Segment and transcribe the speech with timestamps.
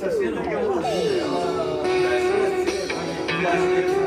[0.00, 0.10] ラ
[3.54, 4.03] イ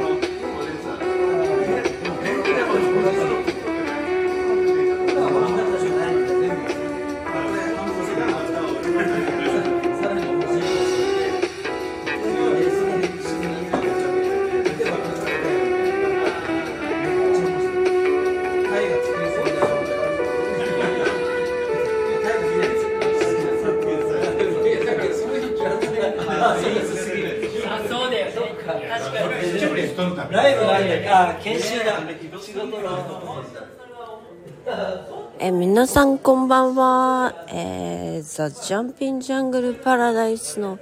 [35.77, 37.45] 皆さんこんばんは。
[37.49, 40.80] えー、ザ・ジャンピン・ジャングル・パラダイスの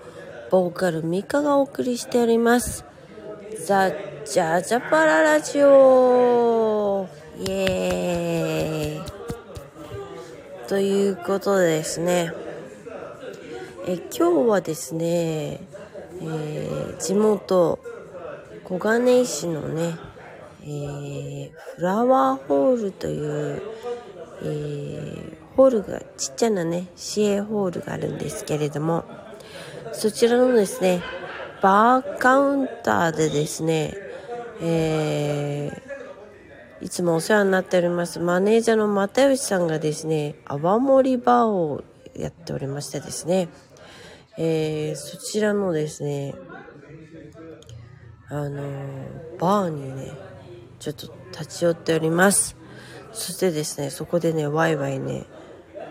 [0.49, 2.85] ボーカルミカがお送りしております。
[3.65, 7.09] ザ・ジャジャパララジオ
[7.45, 9.05] イエー
[10.65, 12.31] イということでですね、
[13.87, 15.59] え今日はですね、
[16.21, 17.79] えー地元
[18.63, 19.97] 小金井市のね、
[20.63, 23.61] えーフラワーホールという、
[24.41, 29.05] えーホールがちっちゃなね市営ホールがあるんですけれども
[29.93, 31.01] そちらのですね
[31.61, 33.95] バーカウンターでですね、
[34.61, 35.95] えー
[36.81, 43.47] いつもお世話になっておりますマネージャーの又吉さんがですね泡盛バーをやっておりましてですね、
[44.37, 46.35] えーそちらのですね
[48.27, 48.61] あの
[49.39, 50.11] バーにね
[50.79, 52.55] ちょっと立ち寄っております。
[53.15, 55.23] そしてですねそこでねワイワイね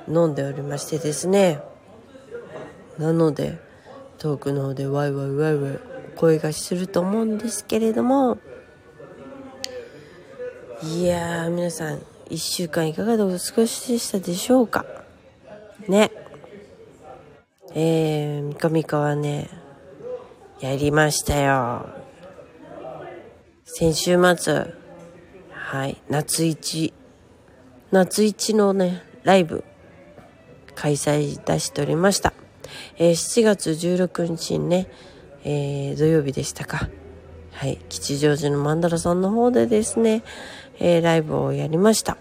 [0.06, 1.60] 飲んでおりましてですね。
[2.98, 3.58] なので
[4.18, 5.78] 遠くの方でワイワイワイワイ
[6.16, 8.38] 声がすると思うんですけれども。
[10.82, 14.84] いやー皆さん1週間いかがでお過ごしでしたでしょうか？
[15.88, 16.12] ね。
[17.74, 19.48] えー、ミカミカはね
[20.60, 21.88] やりましたよ。
[23.64, 24.66] 先週末
[25.50, 26.92] はい夏一
[27.94, 29.62] 夏一のねライブ
[30.74, 32.32] 開催いたしておりました、
[32.98, 34.88] えー7月16日にね、
[35.44, 36.88] えー土曜日でしたか。
[37.52, 40.24] はい吉祥寺のマンダラさんの方でですね、
[40.80, 42.16] えーライブをやりました。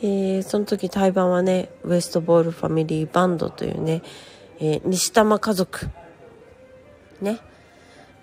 [0.00, 4.00] えーその時対バンはねウエストボールファミリーバンドというね、
[4.58, 5.90] えー西玉家族
[7.20, 7.40] ね、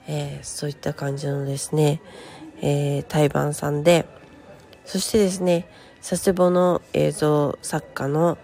[0.08, 2.02] えーそういった感じのですね、
[2.64, 4.08] えー、対バンさんで
[4.84, 5.68] そしてですね
[6.02, 8.38] 佐世保の映像作家の、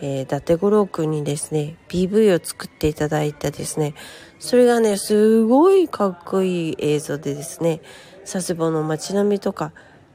[0.00, 3.94] えー伊達五郎くんにですね PV を作っていただいたですね。
[4.40, 7.80] それがねすごいかっこいい映像でですね
[8.22, 9.72] 佐世保の街並みとか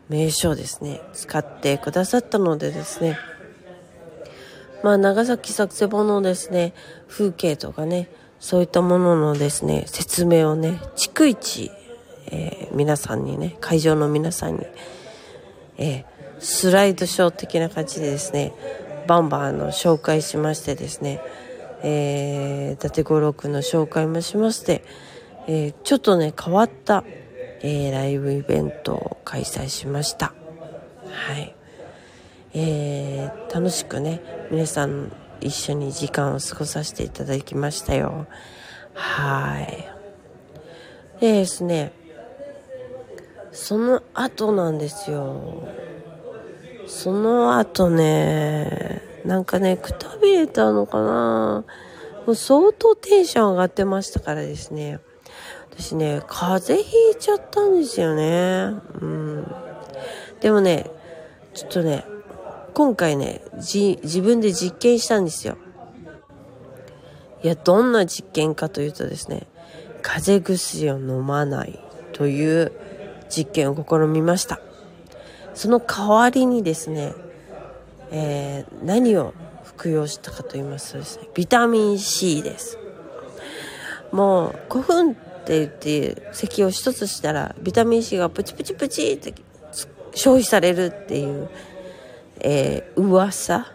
[0.10, 3.18] 名所ですね使ってくださったのでですね。
[4.84, 6.74] まあ、長崎佐世保のですね、
[7.08, 8.10] 風景とかね、
[8.40, 11.72] そういったもののですね、説明をね、逐一、
[12.28, 14.66] えー皆さんにね、会場の皆さんに、
[15.78, 18.54] えースライドショー的な感じでですね、
[19.08, 21.22] バンバンあの紹介しましてですね、
[21.84, 24.84] えー、伊達五郎君の紹介もしまして、
[25.48, 27.04] えーちょっとね、変わった、
[27.62, 30.34] えーライブイベントを開催しました。
[31.10, 31.56] はい。
[32.54, 34.22] えー楽しくね
[34.52, 35.12] 皆さん
[35.42, 38.28] 一緒に時間を過ごさせていただきましたよ
[38.94, 39.88] はい
[41.20, 41.92] でですね
[43.52, 45.68] その後なんですよ
[46.88, 51.66] その後ねなんかねくたびれたのかな。
[52.26, 55.00] もう相当テンション上がってましたからですね。
[55.72, 58.74] 私ね風邪ひいちゃったんですよね。
[59.02, 59.56] うん。
[60.40, 60.90] でもね
[61.54, 62.06] ちょっとね
[62.74, 65.58] 今回ねじ自分で実験したんですよ。
[67.44, 69.48] いやどんな実験かというとですね
[70.02, 71.80] 風邪薬を飲まない
[72.14, 72.72] という
[73.30, 74.60] 実験を試みました。
[75.58, 77.14] その代わりにですね、
[78.12, 82.78] えー何を服用したかと言いますとですねビタミン C です。
[84.12, 85.16] もう5分っ
[85.46, 89.34] て言って咳を一つしたらビタミン C がプチプチプチって
[90.14, 91.50] 消費されるっていう
[92.40, 93.66] えー噂？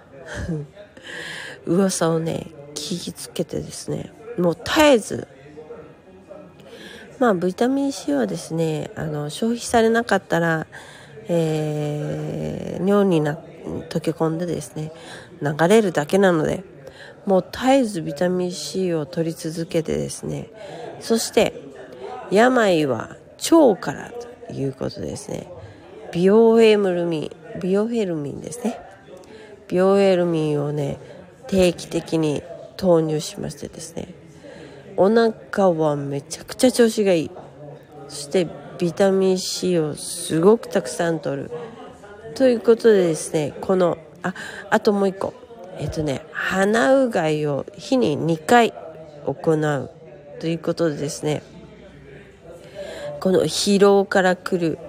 [1.67, 5.29] 噂をね聞きつけてですねもう絶えず
[7.19, 10.67] まあビタミン C はですねあの消費されなかったら、
[11.35, 13.39] えー尿にな
[13.89, 14.93] 溶け込んでですね
[15.41, 16.65] 流れるだけなので
[17.27, 20.51] もう絶えずビタミン C を取り続けてですね
[21.01, 21.55] そして
[22.31, 23.17] 病は
[23.51, 24.13] 腸から
[24.49, 25.49] ということですね
[26.13, 28.79] ビオエムルミンビオフェルミンですね
[29.69, 30.99] ビオエルミンをね
[31.47, 32.43] 定期的に
[32.77, 34.15] 投入しましてですね
[34.97, 37.31] お腹はめちゃくちゃ調子がいい。
[38.09, 38.47] そして
[38.83, 41.53] ビタミン C をすごくたくさん取る。
[42.35, 44.35] ということでですね、この、あ、
[44.71, 45.35] あともう一個。
[45.79, 48.75] えっとね、鼻うがいを日に2回
[49.25, 49.91] 行う
[50.41, 51.45] ということでですね、
[53.21, 54.81] この疲労から来る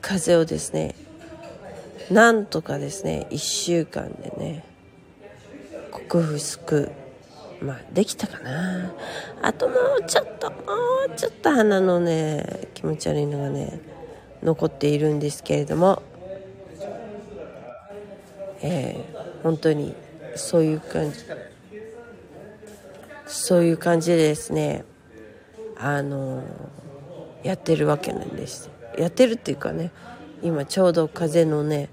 [0.00, 0.96] 風邪をですね、
[2.10, 4.64] なんとかですね、1週間でね、
[5.92, 6.90] 克服、
[7.64, 8.92] まあ、できたかな。
[9.42, 10.56] あともうちょっと、も
[11.12, 13.80] うちょっと鼻のね、気持ち悪いのがね、
[14.42, 16.02] 残っているんですけれども、
[18.60, 19.94] えー、本当に
[20.36, 21.18] そういう感じ。
[23.26, 24.84] そういう感じでですね
[25.76, 26.44] あの
[27.42, 28.70] やってるわけなんです。
[28.98, 29.90] やってるっていうかね
[30.42, 31.88] 今ちょうど風のね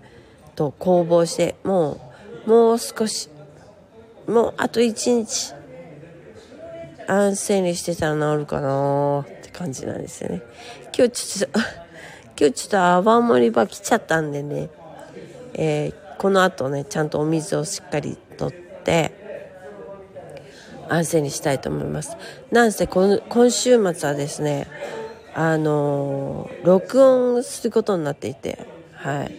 [0.56, 2.12] と攻防しても
[2.46, 3.30] うもう少し
[4.28, 5.54] もうあと一日
[7.08, 10.42] 安静にしてたら治るかなって感じなんですよね。
[10.96, 11.60] 今日ちょっと
[12.40, 14.70] 今日ちょっと泡盛り場来ちゃったんでね、
[15.54, 19.12] えーこの後ねちゃんとお水をしっかりとって
[20.88, 22.16] 安静にしたいと思います。
[22.52, 23.20] なんせ今
[23.50, 24.68] 週末はですね
[25.34, 28.71] あのー、録音することになっていて。
[29.02, 29.32] はい。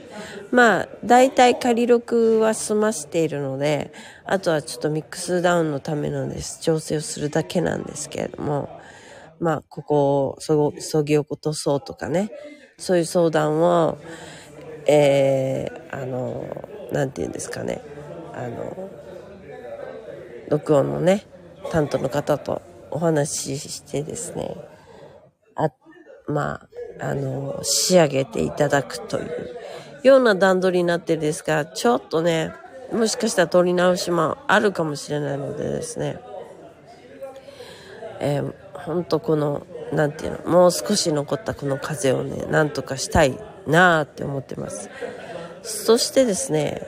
[0.50, 3.92] まあ大体仮録は済ましているので
[4.24, 6.60] あとはちょっとミックスダウンのためのです。
[6.60, 8.68] 調整をするだけなんですけれども
[9.38, 12.30] まあここをそぎ落とそうとかね。
[12.76, 13.98] そういう相談を
[14.86, 17.80] えー、あの何て言うんですかね。
[18.34, 18.90] あの
[20.48, 21.24] 録音のね
[21.70, 24.56] 担当の方とお話ししてですね。
[25.54, 25.70] あ
[26.26, 26.68] まあ
[27.00, 29.56] あの仕上げていただくという
[30.02, 32.52] ような段取りになってるんですがちょっとね
[32.92, 36.18] もしかしたら取り直しもあるかもしれないのでですね。
[38.20, 44.90] えー、ほんとこの何て言うのもう少し残ったこの風をねなんとかしたいなあって思ってます。
[45.62, 46.82] そしてですね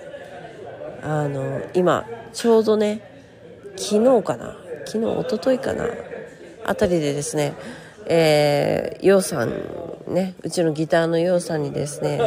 [1.03, 3.01] あの今ちょうどね
[3.77, 5.87] 昨日かな昨日一昨日かな
[6.65, 7.55] あたりでですね
[8.07, 9.51] えー、ようさん
[10.09, 12.21] ねうちのギターのようさんにですね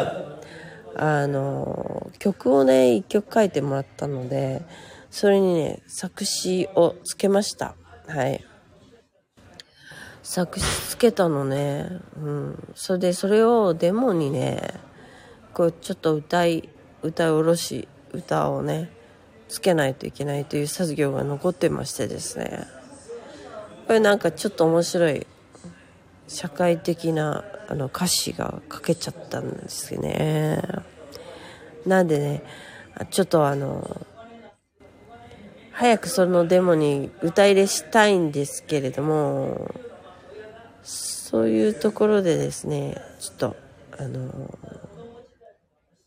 [0.96, 4.64] あの曲をね一曲書いてもらったので
[5.12, 7.76] それにね作詞をつけました
[8.08, 8.44] はい
[10.28, 11.88] 作詞つけたのね。
[12.18, 12.74] うん。
[12.76, 14.74] それで、それをデモにね、
[15.54, 16.68] こう、ちょっと歌い、
[17.02, 18.92] 歌い下ろし、歌をね、
[19.48, 22.68] つけないといけないという作業が残ってましてですね。
[23.88, 25.26] これなんかちょっと面白い、
[26.28, 30.62] 社会的なあの歌詞が書けちゃったんですよね。
[31.86, 32.44] なんでね、
[33.12, 34.06] ちょっとあの、
[35.72, 39.74] 早くそのデモに歌入れしたいんですけれども、
[40.84, 43.56] そういうところでですね、ちょっと、
[44.00, 44.32] あの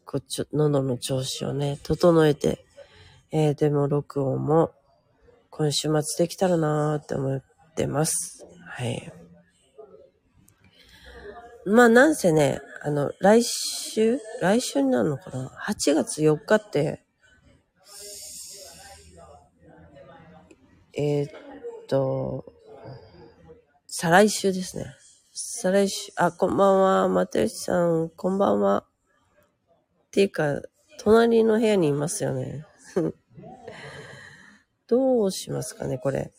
[0.04, 2.64] こっち、喉の調子をね、整えて、
[3.30, 4.72] えー、でも録音も
[5.50, 7.42] 今週末できたらなーって思っ
[7.76, 8.44] てます。
[8.66, 9.19] はい。
[11.66, 17.04] まあなんせね、あの、来週来週になるのかな ?8 月4日って、
[20.94, 21.30] えー、っ
[21.86, 22.52] と、
[23.86, 24.86] 再来週ですね。
[25.32, 27.08] 再来週、あ、こんばんは。
[27.08, 28.84] 又吉さん、こんばんは。
[30.06, 30.62] っていうか、
[30.98, 32.64] 隣の部屋にいますよね。
[34.88, 36.32] どうしますかね、これ。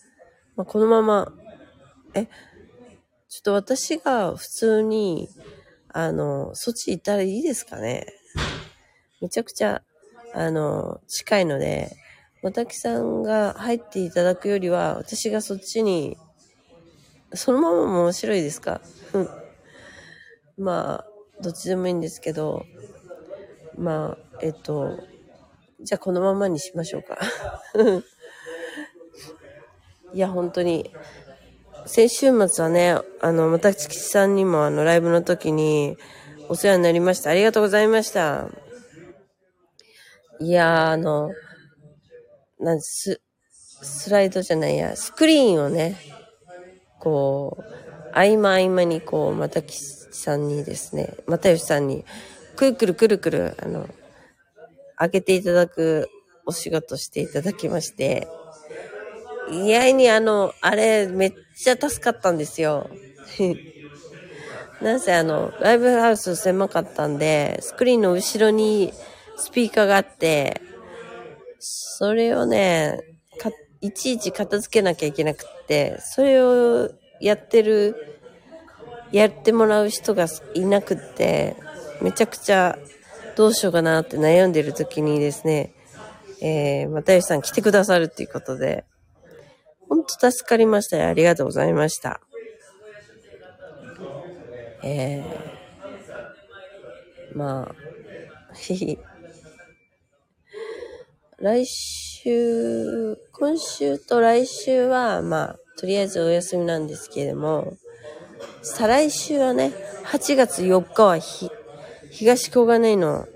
[0.55, 1.34] まあ、このまま、
[2.13, 2.27] え、
[3.31, 5.29] ちょっと私が普通に、
[5.93, 8.05] あの、そっち行ったらいいですかね？
[9.21, 9.81] めちゃくちゃ、
[10.33, 11.95] あの、近いので、
[12.43, 16.17] またきさんが入っていただくよりは、私がそっちに
[17.33, 18.81] そのままも面白いですか？
[20.57, 21.05] まあ、
[21.41, 22.65] どっちでもいいんですけど、
[23.77, 25.00] まあ、えっと、
[25.79, 27.17] じゃあこのままにしましょうか。
[30.13, 30.91] いや、本当に、
[31.85, 35.97] 先週末はね、あの、またちさんにもあの、ライブの時に
[36.50, 37.29] お世話になりました。
[37.31, 38.47] ありがとうございました。
[40.39, 41.31] いやあの、
[42.59, 43.21] なんス、
[43.81, 45.97] スライドじゃないや、スクリーンをね、
[47.00, 47.63] こう、
[48.13, 52.05] 合間合間にこう、またきさんにですね、またよしさんに、
[52.55, 53.88] くるくるくるくる、あの、
[54.97, 56.09] 開けていただく
[56.45, 58.27] お仕事していただきまして、
[59.51, 62.89] 意外にあの、あれ、めっちゃ助かったんですよ。
[64.81, 68.93] なんせあの、ライブハウス狭かったんで、スクリーンの後ろに
[69.38, 70.62] スピーカーがあって、
[71.60, 73.00] それをね、
[73.38, 77.96] 買っいちいち片付けなきゃいけなくって、それをやってる、
[79.12, 81.55] やってもらう人がいなくって、
[82.00, 82.77] めちゃくちゃ
[83.36, 85.74] どうしようかなって悩んでる時にですね、
[86.41, 88.86] えー、又吉さん来てくださるっていうことで、
[89.91, 91.05] ほんと助かりました。
[91.05, 92.21] ありがとうございました。
[94.86, 97.75] えー、まあ、
[101.39, 107.74] 来週、今週と来週は、まあ、とりあえずお休みなんですけれども、
[108.62, 109.74] 再来週はね、
[110.05, 111.50] 8月4日はひ、
[112.12, 113.27] 東小金井の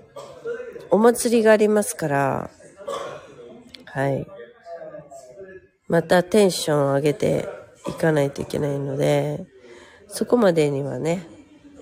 [0.90, 2.50] お祭りがありますから、
[3.84, 4.26] はい。
[5.88, 7.48] またテンションを上げて
[7.88, 9.46] いかないといけないので、
[10.08, 11.26] そこまでにはね、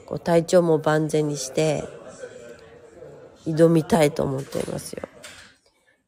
[0.06, 1.84] こう体調も万全にして、
[3.46, 5.02] 挑みたいと思っていますよ。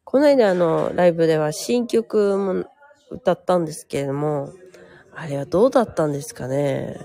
[0.05, 2.65] この間あの、ライブでは新曲も
[3.11, 4.53] 歌ったんですけれども、
[5.15, 7.01] あれはどうだったんですかね。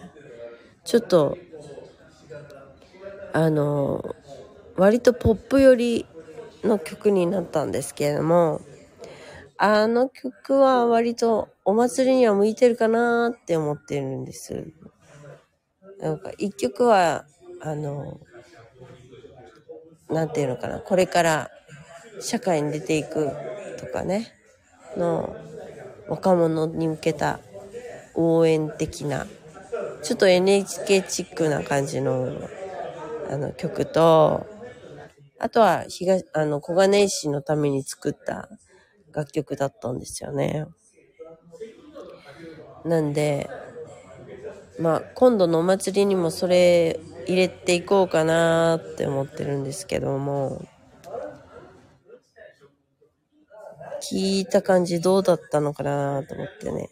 [0.84, 1.38] ちょっと、
[3.34, 4.16] あの、
[4.76, 6.06] 割とポップ寄り
[6.64, 8.62] の曲になったんですけれども、
[9.62, 14.74] あの曲は割とお祭りには向いてるかなって思ってるんです。
[16.00, 17.26] なんか一曲は、
[17.60, 18.20] あの、
[20.10, 21.52] なんていうのかな、これから
[22.20, 23.40] 社会に出ていく
[23.78, 24.38] とかね、
[24.96, 25.38] の
[26.08, 27.44] 若者に向けた
[28.14, 29.32] 応援的な、
[30.02, 32.52] ちょっと NHK チックな感じの
[33.24, 34.50] あの曲と、
[35.40, 38.50] あとは東、あの、小金井市のために作った
[39.12, 40.66] 楽曲だったんですよね。
[42.84, 43.52] なんで、
[44.78, 50.68] まあ、今度のお祭りにもそれ入れていこうかなって思ってるんですけども、
[54.02, 56.90] 聞いた感じどうだったのかなと思ってね。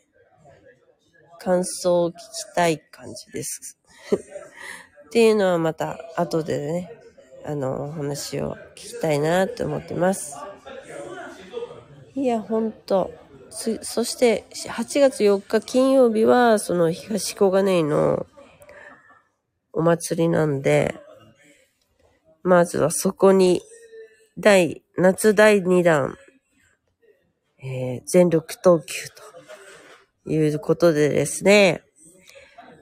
[1.40, 3.80] 感想を聞きたい感じです。
[4.16, 6.94] っていうのはまた後でね、
[7.44, 10.49] あの、お話を聞きたいなと思ってます。
[12.16, 13.12] いや、ほんと。
[13.50, 18.26] そして、8月4日金曜日は、その東小金井の
[19.74, 20.96] お祭りなんで、
[22.44, 23.62] まずはそこに、
[24.38, 26.18] 第、夏第2弾、
[27.62, 29.08] えー、全力投球
[30.26, 31.84] ということでですね、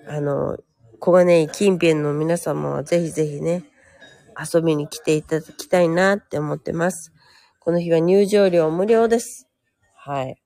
[0.07, 0.57] あの、
[0.99, 3.63] 小金井近辺の皆様はぜひぜひね、
[4.37, 7.11] 遊びに来ていただきたいなって思ってます。
[7.67, 9.45] この日は入場料無料です。
[9.93, 10.41] はい。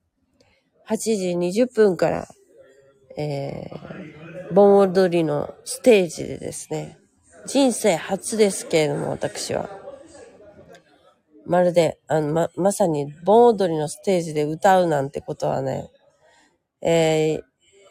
[0.90, 2.28] 8時20分から、
[3.16, 6.98] えー、盆踊りのステージでですね、
[7.46, 9.70] 人生初ですけれども、私は。
[11.46, 15.92] まるで、あの、ま、まさに盆踊りのステージで歌うなんてことはね、
[16.82, 17.42] え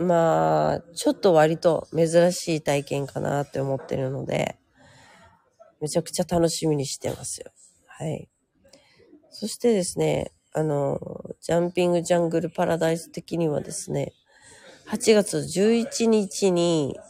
[0.00, 4.58] ー、まあ、ちょっと割と珍しい体験かなって思ってるので、
[5.80, 7.52] めちゃくちゃ楽しみにしてますよ。
[7.86, 8.28] はい。
[9.40, 11.00] そしてですね、あの、
[11.40, 14.12] ジャンピングジャングルパラダイス的にはですね、
[14.90, 17.00] 8月11日に、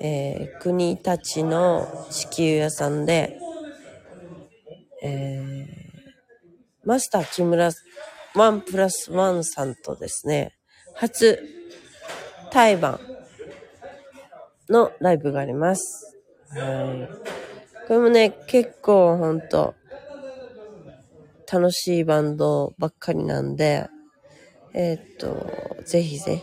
[0.00, 3.38] えー、国立の地球屋さんで、
[5.02, 7.70] えー、マスター木村
[8.34, 10.56] ワンプラスワンさんとですね、
[10.94, 11.38] 初
[12.50, 12.98] 対バ
[14.70, 16.16] ンのライブがあります。
[16.48, 17.86] はい。
[17.88, 19.74] これもね、結構ほんと、
[21.50, 23.88] 楽しいバンドばっかりなんで、
[24.74, 26.42] えー、っと、ぜひぜ、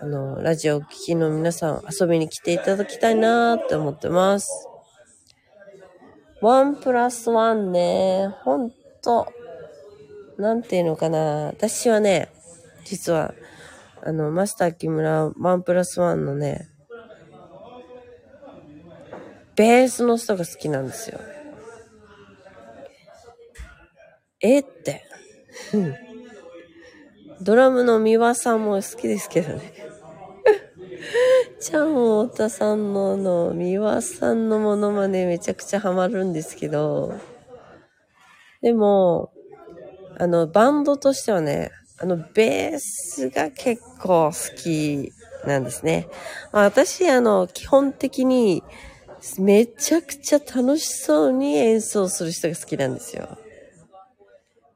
[0.00, 4.68] あの、ラジオ聴きの皆さん遊びに来ていただきたいなーって思ってます。
[6.40, 8.70] ワンプラスワンね、ほん
[9.02, 9.32] と、
[10.36, 11.46] なんていうのかな。
[11.46, 12.28] 私はね、
[12.84, 13.34] 実は、
[14.02, 16.68] あの、マスター木村ワンプラスワンのね、
[19.56, 21.18] ベースの人が好きなんですよ。
[24.44, 25.02] えって。
[27.40, 29.72] ドラムの三輪さんも好きですけどね。
[31.60, 37.14] ちゃんおたさんのの、三輪さんのモノマネめちゃくちゃハマるんですけど、
[38.60, 39.32] でも、
[40.18, 45.10] あの、バンドとしてはね、あの、ベースが結構好き
[45.46, 46.06] なんですね。
[46.52, 48.62] 私、あの、基本的に
[49.38, 53.38] めちゃくちゃ楽しそうに演奏する人が好きなんですよ。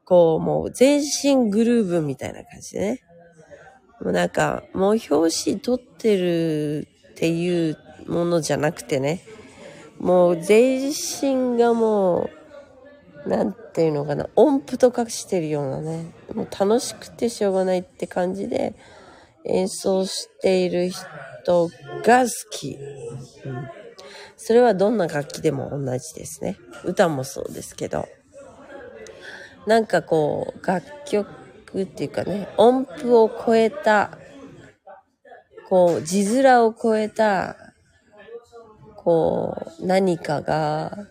[0.08, 3.02] こう、もう全身グルーヴみたいな感じでね。
[4.00, 9.20] もうなんか、もう表紙撮ってるっていうものじゃなくてね。
[9.98, 12.30] もう全身がも
[13.26, 14.28] う、なんてていうのかな。
[14.34, 16.06] 音符とかしてるようなね。
[16.34, 18.74] もう楽しくてしょうがないって感じで
[19.44, 21.68] 演奏している人
[22.02, 22.76] が好き、
[23.44, 23.68] うん、
[24.36, 26.56] それはどんな楽器でも同じですね。
[26.84, 28.08] 歌もそうですけど。
[29.66, 31.26] なんかこう楽曲
[31.82, 34.18] っていうかね音符を超えた
[35.68, 37.56] こう字面を超えた
[38.96, 41.08] こう何かが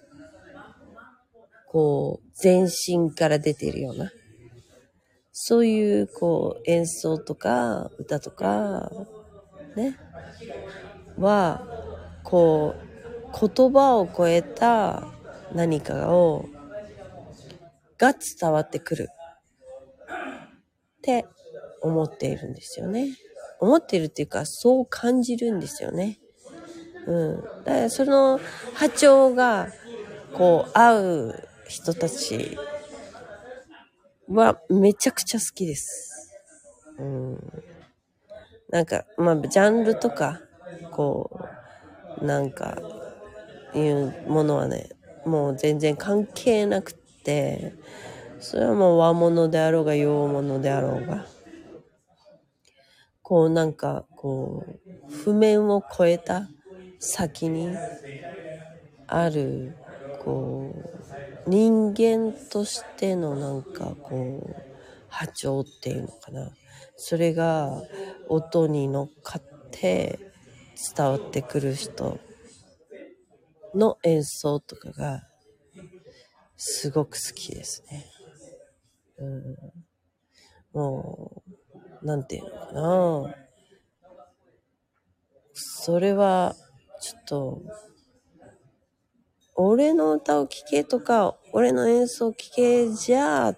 [1.77, 4.11] こう、全身から出てるような、
[5.31, 8.89] そういう、こう、演奏とか、歌とか、
[9.75, 9.99] ね、
[11.17, 11.67] は、
[12.23, 12.73] こ
[13.31, 15.03] う、言葉を超えた
[15.53, 16.45] 何かを、
[17.97, 19.09] が伝わってくる。
[20.97, 21.25] って
[21.81, 23.17] 思っているんですよね。
[23.59, 26.19] 思っているっていうか、そう感じるんですよね。
[27.05, 27.41] うん。
[27.63, 28.41] だからその
[28.73, 29.69] 波長が、
[30.31, 32.57] こう、合う人たち
[34.27, 36.31] はめちゃくちゃ好きです。
[36.97, 37.39] うん。
[38.69, 40.41] なんか、まあ、ジャンルとか、
[40.89, 41.49] こ
[42.21, 42.81] う、なんか、
[43.73, 44.89] いうものはね、
[45.25, 46.95] もう全然関係なくっ
[47.27, 47.75] て、
[48.39, 51.27] それはもう和物であろうが洋物であろうが、
[53.21, 56.51] こうなんか、こう、譜面を超えた
[56.99, 57.83] 先に
[59.07, 59.77] ある、
[60.11, 60.91] こ
[61.45, 64.63] う、人間としてのなんかこう
[65.07, 66.57] 波長っていうのかな。
[66.97, 67.85] それが
[68.25, 70.25] 音に乗っかって
[70.95, 72.21] 伝わってくる人
[73.73, 75.23] の演奏とかが
[76.57, 78.05] すごく好きですね。
[79.19, 79.55] うん、
[80.73, 81.43] も
[82.01, 83.35] う、なんていうのかな。
[85.53, 86.55] それは、
[86.99, 87.61] ちょっと、
[89.55, 93.55] 俺の歌を聴けとか、俺の演奏を聴けじゃ、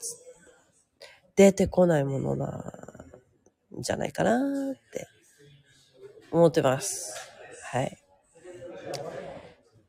[1.36, 2.48] 出てこないものな
[3.78, 4.38] んじゃないかな
[4.74, 5.08] って
[6.32, 7.16] 思ってます。
[7.72, 7.98] はい。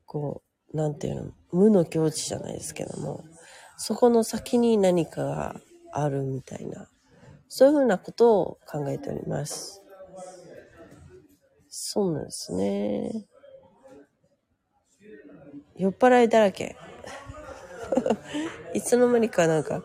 [0.07, 3.25] こう、なんていうの、無の境地じゃないですけども、
[3.77, 5.61] そこの先に何かが
[5.93, 6.89] あるみたいな、
[7.49, 9.83] そういうふうなことを考えております。
[11.71, 13.27] そうなんですね。
[15.77, 16.77] 酔っ払いだらけ。
[18.75, 19.83] いつの間にかなんか、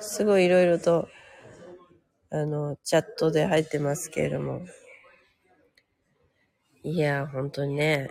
[0.00, 1.08] すごいいろいろと、
[2.30, 4.60] あの、チャットで入ってますけれども。
[6.84, 8.08] いや、本当にね、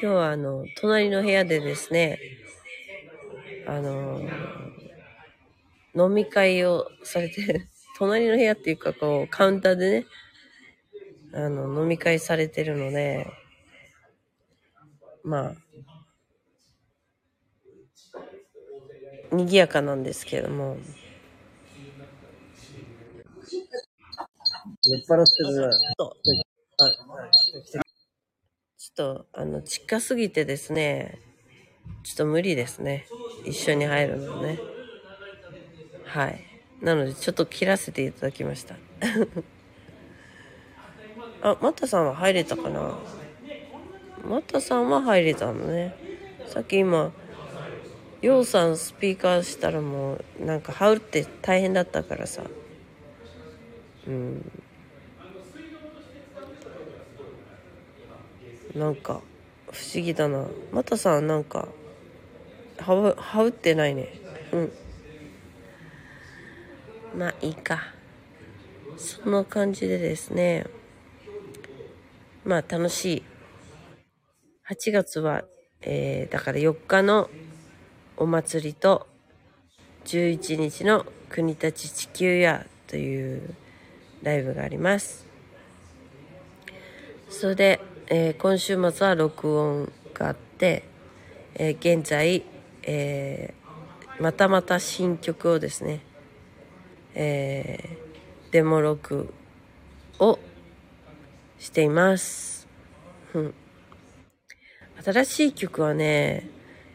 [0.00, 2.20] 今日はあの、隣の部屋でですね、
[3.66, 4.30] あの、
[5.94, 10.06] 飲み会をされて、 隣の部屋っていうかこう、カウンターでね、
[11.32, 13.26] あの、飲み会されてるので、
[15.24, 15.56] まあ、
[19.30, 20.76] 賑やかなんですけれども。
[24.84, 25.76] 酔っ払ってるね。
[28.96, 31.22] ちっと、あの、近すぎてですね、
[32.02, 33.12] ちょっと無理ですね。
[33.44, 34.64] 一緒に入るのね。
[36.02, 36.46] はい。
[36.80, 38.80] なので、ちょっと切らせていただきました。
[41.40, 43.00] あ、マタさんは入れたかな？
[44.16, 45.96] マタさんは入れたのね。
[46.44, 47.14] さっき今、
[48.20, 52.50] ようさんスピーカーしたらもうなんか羽織って大変だったからさ
[54.06, 54.65] うん
[58.76, 59.20] なんか
[59.70, 60.46] 不思議だな。
[60.72, 61.68] またさなんか
[62.78, 64.08] 羽織ってないね。
[64.52, 64.72] うん。
[67.18, 67.94] まあいいか。
[68.96, 70.66] その感じでですね。
[72.44, 73.22] まあ楽しい。
[74.68, 75.44] 8月は
[75.88, 77.30] えー、だから4日の
[78.16, 79.06] お祭りと
[80.04, 83.54] 11日の国立地球屋という
[84.22, 85.26] ライブがあります。
[87.28, 90.84] それで、えー、今週末は録音があって、
[91.56, 92.44] えー、現在、
[92.84, 96.02] えー、またまた新曲をですね、
[97.16, 97.98] え
[98.52, 99.34] デモ録
[100.20, 100.38] を
[101.58, 102.68] しています。
[103.34, 103.54] うん、
[105.04, 106.48] 新しい曲はね、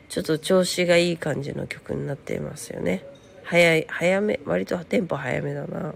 [0.08, 3.04] ちょっと調子がいい感じの曲になっていますよね。
[3.44, 5.94] 早い、早め、割とテンポ早めだな。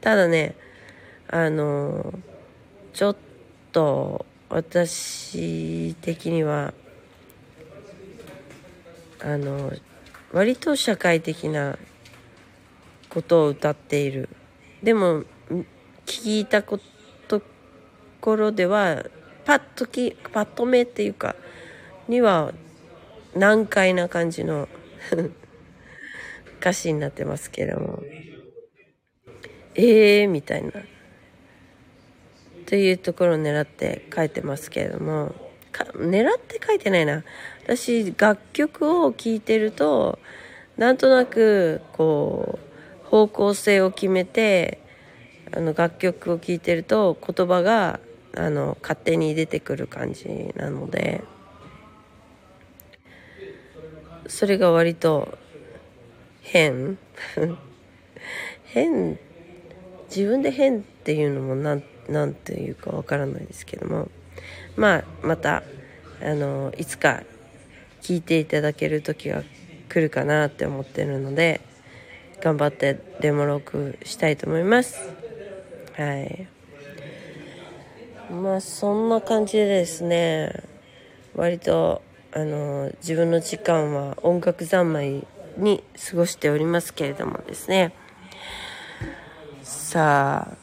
[0.00, 0.54] ただね、
[1.26, 2.14] あの、
[2.92, 3.31] ちょっと
[3.72, 6.74] と私的には、
[9.20, 9.72] あの、
[10.32, 11.78] 割と社会的な
[13.08, 14.28] ことを歌っている。
[14.82, 15.24] でも、
[16.06, 16.78] 聞いたこ
[17.28, 17.42] と
[18.20, 19.04] ころでは、
[19.44, 21.34] パッとき、パッと目っていうか、
[22.08, 22.52] には
[23.34, 24.68] 難解な感じの
[26.60, 28.02] 歌詞になってますけれども
[29.74, 30.70] ええー、みたいな
[32.72, 35.34] というところを狙って書いてますけれども
[35.94, 37.22] 狙って書いてないな。
[37.64, 40.18] 私楽曲を聴いてると
[40.78, 42.58] なんとなくこ
[43.04, 44.80] う方向性を決めて
[45.54, 48.00] あの楽曲を聴いてると言葉が
[48.34, 51.22] あの勝手に出てくる感じなので
[54.28, 55.36] それが割と
[56.40, 56.96] 変。
[58.64, 59.18] 変。
[60.08, 64.08] 自分で変っていうのもなんなんていうかわからないですけども。
[64.76, 65.62] まあまた
[66.22, 67.22] あのいつか
[68.00, 69.42] 聞いていただける時が
[69.88, 71.60] 来るかなって思ってるので
[72.40, 74.98] 頑張ってデモ録したいと思います。
[75.94, 76.48] はい。
[78.32, 80.52] まあそんな感じでですね。
[81.34, 87.94] 割とあの自分の時間は音楽三昧に過ごしておりますけれどもですね。
[89.62, 90.61] さあ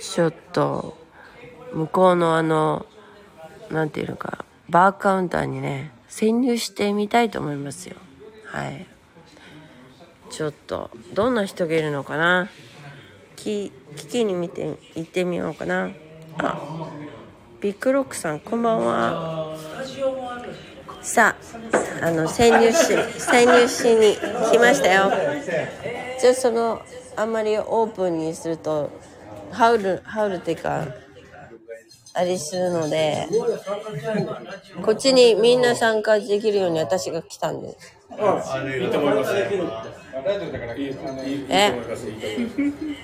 [0.00, 0.96] ちょっと
[1.72, 2.86] 向こうのあの
[3.70, 7.96] なんていうのかバーカウンターにね潜入してみたいと思いますよ。
[8.46, 8.86] はい。
[10.30, 12.48] ちょっとどんな人がいるのかな？
[13.36, 15.90] 聞きに見て行ってみようかな。
[16.38, 16.88] あ
[17.60, 19.56] ビッグロックさんこんばんは。
[21.02, 21.36] さ
[22.02, 22.86] ああの潜入し
[23.20, 24.16] 潜入しに
[24.50, 25.10] 来ましたよ。
[26.20, 26.82] じゃあその
[27.16, 28.90] あんまりオープンにすると
[29.52, 30.86] ハウルハウルっていうか
[32.14, 33.28] あれするので
[34.82, 37.96] こっちにみんな参加できるように私が来たんです。
[38.08, 38.14] い
[38.86, 39.34] いと思います
[41.50, 41.72] え？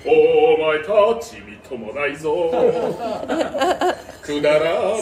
[0.05, 2.49] お前たちみともないぞ。
[4.23, 4.95] くだら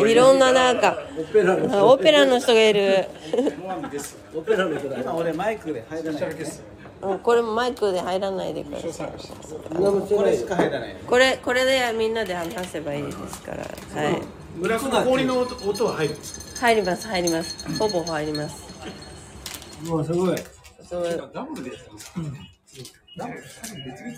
[0.00, 0.96] ぬいろんななんか
[1.82, 3.08] オペラの人がいる。
[4.36, 5.12] オペラの人だ。
[5.14, 6.22] 俺マイクで入らない
[7.00, 9.08] うんこれもマイクで入らないでください。
[9.08, 10.96] これしか入らない。
[11.06, 13.58] これこれでみんなで話せばいいですから。
[13.58, 14.22] はい。
[14.56, 16.16] 村の氷の音音は入る
[16.58, 17.78] 入ります入ります。
[17.78, 18.64] ほぼ入ります。
[19.86, 20.38] もうすごい。
[20.88, 21.30] そう。
[21.32, 22.12] ダブルでやってます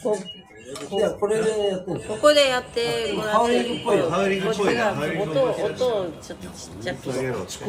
[0.01, 0.17] こ
[1.19, 7.13] これでここでやってもらってハウリングっぽいハウリングっぽいこっちが音を音をちょっとちっちゃく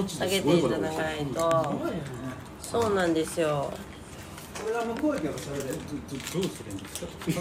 [0.10, 1.82] 下げていただかないと。
[2.62, 3.71] そうなんですよ
[4.62, 5.80] これが向こう行けばそれでどう
[6.43, 7.08] するんですか？
[7.28, 7.39] 二つ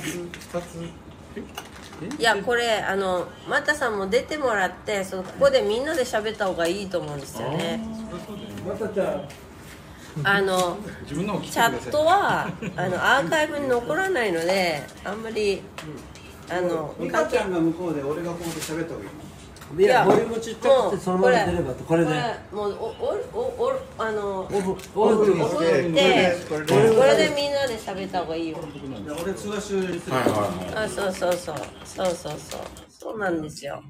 [0.54, 2.18] 二つ。
[2.18, 7.86] いやこれあのマタさんも出てもらってそのここでみんなで喋った方がいいと思うんですよね。
[8.66, 9.28] またちゃん
[10.24, 15.62] あの自分のチャットはあのアーカイブに残らないのであんまり
[16.50, 19.10] あのミカちゃんが向こうで俺がここで喋った方がいい
[19.78, 22.10] いやボリュームちっちゃくてそのまま出ればとこれで。
[22.52, 28.58] もうおおおおあのオフオオフフってこれでみんなで喋った方がいいよ。
[29.22, 32.06] 俺通話終了にするはいはいあそうそうそうそう。
[32.06, 32.38] そうそう
[32.88, 33.80] そうなんですよ。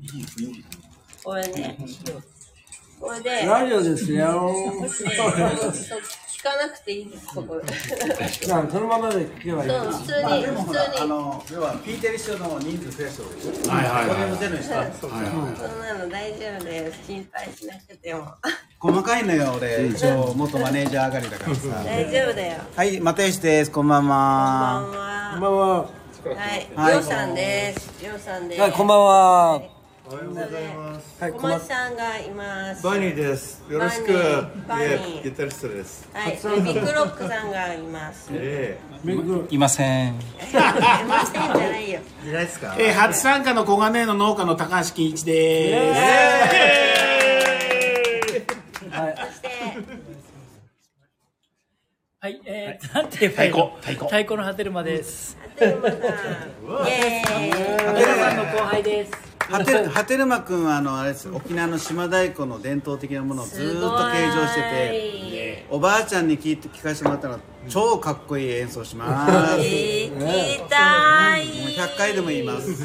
[1.24, 1.78] これね。
[3.00, 3.46] これで。
[3.46, 4.52] ラジオですよ
[6.40, 7.60] 聞かなくていいですここ。
[7.60, 9.70] じゃ あそのままで聞けばいい。
[9.70, 11.08] そう普通まあに普でもほらあ通に。
[11.10, 14.30] の要は聞いてる人の人数増やした方がいいでしょはいはい。
[14.30, 17.06] はゼロにしたいはいはそんなの大丈夫です。
[17.06, 18.34] 心配しなくても。
[18.80, 19.86] 細かいのよ俺。
[19.88, 21.60] 一応元マネージャー上がりだからさ。
[21.84, 22.58] 大丈夫だよ。
[22.74, 23.70] はい又吉です。
[23.70, 24.24] こんばんこんばんは。
[24.24, 25.76] はこんばんは。
[25.76, 26.68] はい。
[26.74, 26.92] はい。
[26.92, 27.90] りょうさんです。
[28.02, 28.60] りょうさんです。
[28.62, 29.79] はいこんばんは
[30.12, 33.62] おはようございますはい小松さんがいますバニーです。
[33.70, 34.12] よろしく。
[34.66, 36.08] バニーギタリストです。
[36.12, 38.76] はいビッグロックさんがいますえ
[39.48, 40.18] いませんいません
[40.50, 42.74] じゃないよえいないですか。
[42.76, 45.94] えー、初参加の小金井の農家の高橋金一でそ
[49.32, 49.48] して
[52.18, 55.38] はい、えー、なんて言えばいいの太鼓太鼓太鼓の果てるまです。
[55.40, 56.02] ハテルマさんイ
[56.90, 57.50] エーイ
[57.94, 59.29] 皆さんの後輩です。
[59.50, 61.28] はてはてるまくんはあのあれです。
[61.28, 69.60] 沖縄の島太鼓の伝統的なものをずーっと継承してておばあちゃんに聞いて聞かせてもらったら超かっこいい演奏します。
[69.60, 71.46] えー、聞いたい。
[71.46, 72.84] もう100回でも言います。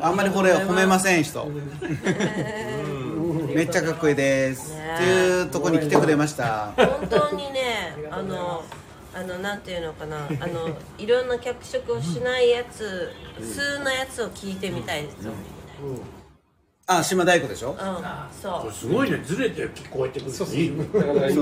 [0.00, 1.44] あんまりこれ褒めません人。
[3.52, 4.72] めっちゃかっこいいです。
[4.94, 6.72] っていうとこに来てくれました。
[6.76, 8.62] 本当にねあの
[9.14, 10.18] あのなんていうのかな。
[10.18, 13.10] あのいろんな脚色をしないやつ
[13.42, 15.32] 数のやつを聞いてみたいですよ。
[16.86, 17.70] あ島太鼓でしょ？
[17.70, 17.76] うん
[18.42, 18.72] そう。
[18.72, 19.18] すごいね。
[19.24, 20.56] ずれて聞こえてくるそうそう。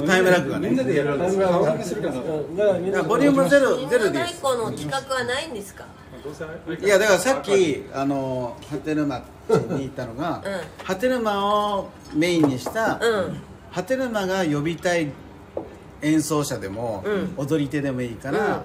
[0.07, 0.75] タイムラグがね。
[0.75, 0.95] だから
[2.79, 4.35] みんなボリュームゼロゼロ太です。
[4.43, 5.87] 鼓の企画はないんですか？
[6.83, 10.85] いやだからさっきあのハテヌマに行ったのが、うん。
[10.85, 13.41] ハテヌマをメインにした、うん。
[13.71, 15.07] ハハテナマが呼びたい
[16.03, 17.05] 演奏者でも、
[17.37, 18.63] 踊り手でもいいから、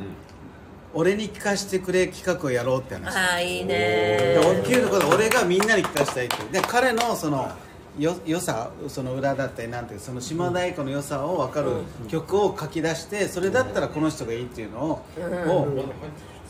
[0.93, 3.17] 俺に聞かせてくれ企画をやろうって話。
[3.17, 4.37] ああいいね。
[4.39, 6.35] で大きいところで俺がみんなに聞かせたいって。
[6.43, 7.51] いうで彼のその
[7.97, 11.71] よ良さその裏だったりなんていうその島太鼓の良さを分かる
[12.07, 15.67] 曲を書き出してそれだったらこの人がいいっていうのを,、を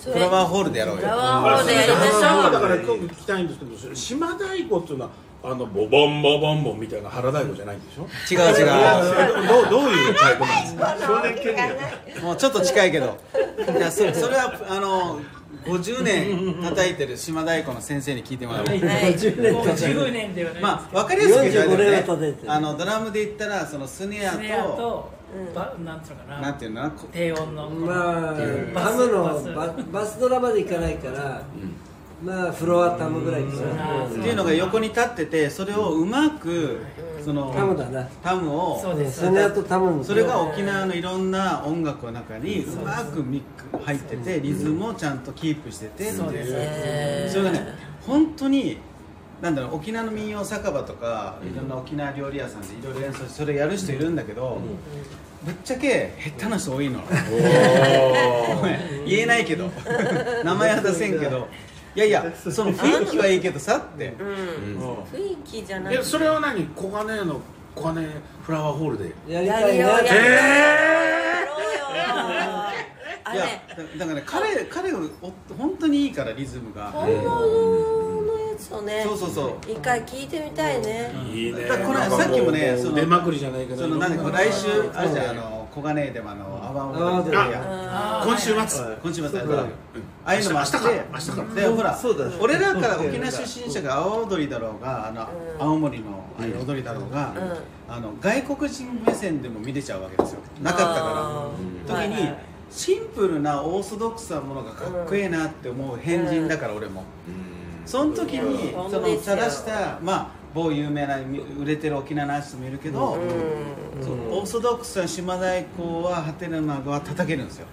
[0.02, 1.02] フラワーホールでやろうよ。
[1.02, 2.52] フラワーホールでやりましょう。
[2.52, 5.12] だから今日聞きたいんですけど島太鼓っていうのは
[5.46, 8.08] あのボボンボボンボンみたいな腹太鼓じゃないんでしょ？
[8.32, 9.48] 違う違う。
[9.48, 10.98] どうどういう太鼓なんですか？
[11.06, 11.56] 少年権
[12.16, 13.18] 利もうちょっと近いけど。
[13.58, 15.20] いやそそれはあの
[15.66, 19.54] 50年叩いてる島太鼓の先生に聞いてもらおう、はい50年。
[19.54, 22.36] もう経つ10年ではないまあ分かりやすく言うと45年はね。
[22.48, 25.12] あのドラムで言ったらそのスネアスネアとと、
[25.54, 26.40] ばなんつうのかな？
[26.42, 26.90] なんていうの？
[27.12, 28.34] 低音のまあ
[28.74, 29.54] バスタムのバス。
[29.54, 29.68] バ
[30.00, 31.44] バスドラまでいかないから、
[32.24, 36.80] まあフロアタムぐらいかな、っていうのが横に立っててそれをうまく
[37.24, 38.04] そのタムだな。
[38.24, 39.22] タムをそうです。
[39.26, 46.18] それあとタムのそれが沖縄のいろんな音楽の中にうまくミック入っててリズムをちゃんとキープしててっていう。
[46.18, 47.30] そうですね。
[47.30, 47.68] それがね
[48.06, 48.78] 本当に
[49.42, 54.62] なんだろう沖縄の民謡酒場とかいろんな沖縄料理屋さんでいろいろ演奏してそれやる人いるんだけど
[55.44, 57.02] ぶっちゃけ下手な人多いの。
[58.56, 59.06] ごめん。
[59.06, 59.70] 言えないけど。
[60.46, 61.50] 名前は出せんけど
[61.96, 64.14] いやいや その雰囲気はいいけどさって。
[64.18, 65.96] 雰囲気じゃない。
[65.96, 66.66] えそれは何？
[66.76, 67.40] 小金の
[67.76, 68.08] 小金
[68.44, 69.12] フラワーホールで。
[69.28, 70.08] やりたいなやりようやろうよ。
[73.26, 74.98] あいやれだだからね彼彼お
[75.58, 76.92] 本当にいいからリズムが。
[76.92, 79.72] 本物のやつをねそうそうそう。
[79.72, 81.12] 一回聞いてみたいね。
[81.32, 81.64] いいね。
[81.70, 83.84] この間さっきもねその出まくりじゃないけど。
[83.84, 87.83] そのなんか来週あるじゃんあの小金井でもあの阿波踊りでや
[88.26, 88.98] 今週末。
[89.04, 89.68] 今週末あ
[90.26, 90.90] あいうのもあって明日か。
[90.90, 91.42] ら明日か。
[91.44, 92.00] らでほら
[92.40, 95.28] 俺らから沖縄出身者が阿波踊りだろうがあの
[95.60, 96.26] 青森の
[96.66, 97.34] 踊りだろうが
[97.88, 100.40] あの外国人目線でも見れちゃうわけですよ。
[100.62, 101.52] なかったか
[101.88, 102.02] ら。
[102.08, 102.34] 時に
[102.72, 107.04] シンプルなオーソドックスなものがかっこいいなって思う変人だから俺も。
[107.86, 113.18] その時にうんその正したまあ某有名な売れてる沖縄のアーティストもいるけど
[114.02, 117.68] そうオーソドックスな島太鼓はハテナマは叩けるんですよ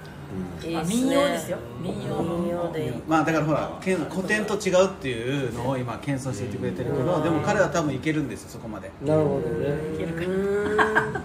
[0.63, 0.95] あいいっすね。
[0.97, 1.59] 民謡ですよ。
[1.81, 2.39] 民謡の。
[2.39, 8.91] 民謡でまあだからほらけん古典と違うっていうのを今謙遜して言ってくれてるけどでも彼は多分いけるんですよそこまで。
[9.05, 9.69] なるほどね。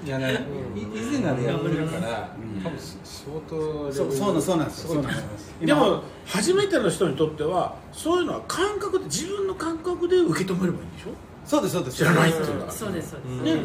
[0.06, 2.30] いやねい以前なんでやってるから
[2.63, 4.94] 多分相当そうそうなんそうなんです。
[4.94, 11.10] よですでも初めての人にとってはそういうのは感覚で自分の感覚で受け止めればいいんでしょ？
[11.46, 11.98] そうですそうです。
[11.98, 13.62] 知らないっていうのはそうですそうです、ね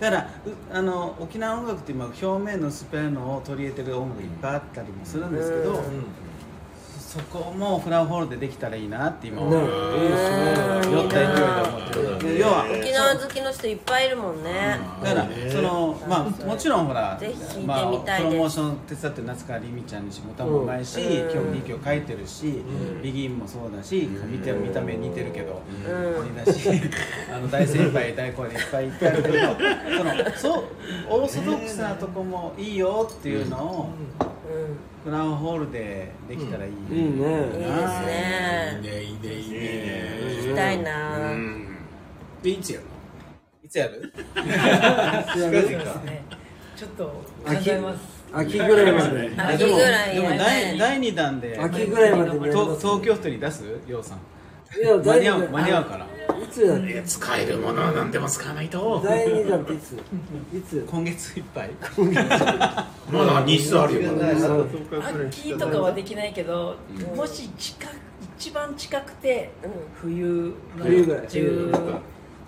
[0.00, 0.30] だから
[0.72, 5.82] あの沖縄音楽って今表面のスペアのを取り入れてる音楽いっぱいあったりもするんですけど、
[7.08, 9.66] そこもフラワーホールでできたらいいなって今思う、ね。
[10.92, 12.34] 酔った勢いで思ってる。
[12.34, 14.78] で要は沖縄好きの人いっぱいいるもんね。
[15.02, 18.30] だからそのまあもちろんほらぜひ聞いてみまあ、たいです。
[18.30, 22.62] プロモーション手伝ってる夏川りみちゃんにしも歌もうまいし、今日2曲書いてるし、
[23.02, 26.68] ビギンもそうだし、見て見た目似てるけど、似だし
[27.34, 29.38] あの大先輩大声でいっぱい言ってあるけど
[29.96, 30.64] そのそう
[31.08, 33.88] オーソドックスなとこもいいよっていうのを、
[35.04, 36.88] フラワーホールでできたらいい、いいね。
[36.90, 37.22] いいです
[38.06, 38.80] ね。
[38.82, 39.28] いいねいいね。
[39.34, 39.58] いいね
[40.42, 41.18] 聞きたいな。
[42.42, 42.90] でいつやるの？
[43.64, 44.12] いつやる？
[46.04, 46.24] ね。
[46.76, 48.00] ちょっと考えます。
[48.32, 49.32] 秋ぐらいまで。
[49.36, 53.64] 秋ぐらいでも第第2弾で秋ぐらいまで東京都に出す？
[53.86, 54.18] ようさん
[54.76, 56.06] いや間に合う間に合うから。
[56.38, 57.02] いつだっけ？
[57.02, 59.00] 使えるものは何でも使わないと。
[59.04, 59.78] 第二弾ってい？
[59.78, 59.92] つ
[60.56, 61.70] いつ今月いっぱい？
[63.10, 64.12] まだ日数あるよ。
[64.12, 66.76] まだ秋とかはできないけど、
[67.16, 67.92] もし近く
[68.38, 69.50] 一番近くて、
[70.00, 71.26] 冬の冬ぐらい。
[71.26, 72.00] 10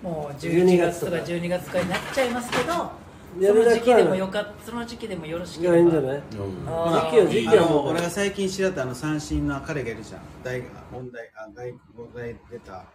[0.03, 1.17] もう12 11月とか月とか。
[1.45, 2.91] 12月とかになっちゃいますけどや
[3.39, 5.75] その時期でもよかその時期でもよろしいければ。
[5.77, 6.23] やいいんじゃない？
[6.67, 7.87] あ時期は時期はもう。
[7.89, 10.21] 俺が最近知らったあの三振の彼がいるじゃん。
[10.43, 12.85] 大問題あ外国語で出た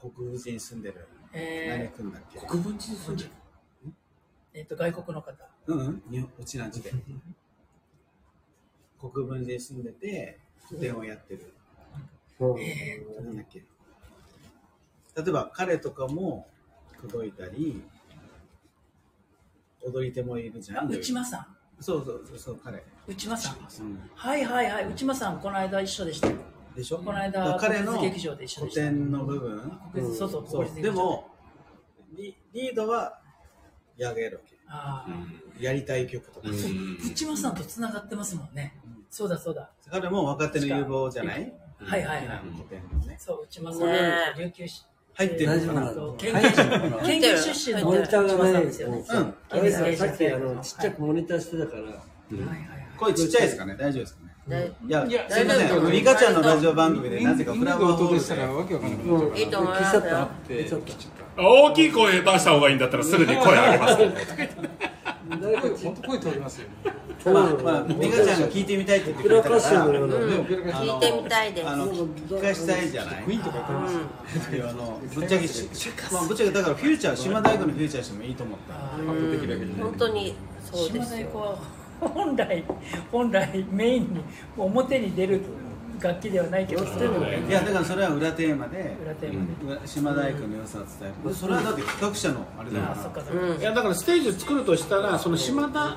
[0.00, 2.40] 国分寺に住んでる、え何君だっけ？
[2.46, 3.30] 国分寺住んでる？
[3.86, 3.90] ー
[4.54, 5.32] えっと外国の方。
[5.66, 6.02] うんうん。
[6.10, 6.92] 日本うちなんちで
[9.00, 10.38] 国分寺に住んでて
[10.72, 11.54] 電話やってる。
[12.40, 13.24] うん。
[13.24, 13.62] なんだっけ？
[15.16, 16.48] 例えば彼とかも
[17.00, 17.82] 届いたり
[19.82, 21.46] 踊り手もいるじゃあん内間さん。
[21.82, 23.56] そうそうそうそう彼、内間さん。
[23.56, 24.86] うん、はいはいはい。
[24.88, 26.36] 内間さんこの間一緒でしたよ。
[26.76, 26.98] でしょ？
[26.98, 28.80] この間彼の国立劇場で一緒でした。
[28.82, 29.80] 古典の部分。
[29.92, 30.64] 国立そうそうそう。
[30.64, 30.92] 国立劇場。
[30.92, 31.30] でも
[32.12, 33.18] リリードは
[33.96, 38.78] やがやるわああ、けやりたい曲とか、内間さんとつながってますもんね、
[39.10, 39.70] そうだそうだ。
[39.90, 41.52] 彼も若手の有望じゃない？
[41.80, 44.12] はいはいはい、古典のねそう内間さん、ね。
[44.38, 45.74] 琉球し入ってる大丈夫の？
[45.74, 45.86] かな？
[45.86, 46.40] なの県警
[47.06, 48.62] 県警出身のモニターがない。
[48.66, 49.04] ですよね。
[49.08, 49.34] うん。
[49.50, 51.82] あれささっきあのちっちゃくモニターしてたから。
[52.98, 53.76] 声ちっちゃいですかね？
[53.78, 54.30] 大丈夫ですかね？
[54.48, 55.90] でいやいやすいません。
[55.92, 58.20] ミカちゃんのラジオ番組でなぜかフ犬ラワーホールで。
[58.20, 58.98] したらでわけわかんいい
[59.50, 60.00] と思います
[61.36, 63.96] 大きい声出した方がいいんだったらすぐに声上げます。
[63.96, 64.89] た
[65.38, 66.74] 誰か声本当声通りますよね。
[67.24, 69.86] まあまあミカちゃんが聞いてみたいって言ってくれたから。
[69.86, 71.68] なね聞いてみたいです。
[71.68, 74.56] あの聞かしたいじゃないクイーンとか言ってます。
[74.56, 75.68] いやあのぶっちゃけし、
[76.12, 78.74] まあ、ぶっちゃけだからフューチャー島大工のフューチャーしてもいいと思った。
[79.82, 81.58] 本当にそうで島すよ
[82.00, 82.64] 本来
[83.12, 84.20] 本来メインに
[84.56, 85.42] 表に出る
[86.02, 86.86] 楽器ではないけど、い
[87.50, 89.86] やだからそれは裏テーマで裏テーマで。
[89.86, 91.34] 島大工の良さを伝える。
[91.34, 93.60] それはだって企画者のあれだからあ、そっかそっか。
[93.60, 95.96] いやだからステージ作るとしたらその島田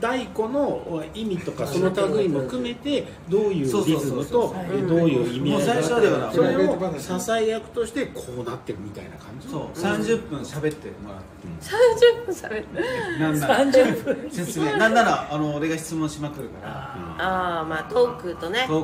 [0.00, 9.48] 太鼓の意味とかその類も含めてどういうリズムとえどういう意味合いもう最初はだからそれを支え役としてこうなってるみたいな感じ。
[9.48, 9.78] そう。
[9.78, 11.34] 30分喋ってもらって。
[11.60, 12.66] 30分喋る。
[13.20, 13.64] なんなら。
[13.64, 14.30] 30分。
[14.30, 14.76] 説明。
[14.76, 16.70] なんならあの俺が質問しまくるから。
[17.18, 18.64] ああまあトークとね。
[18.66, 18.82] トーク